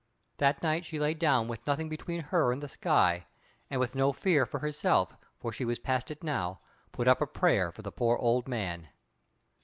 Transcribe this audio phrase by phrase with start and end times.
[0.37, 3.27] That night she lay down with nothing between her and the sky,
[3.69, 6.59] and, with no fear for herself, for she was past it now,
[6.91, 8.87] put up a prayer for the poor old man.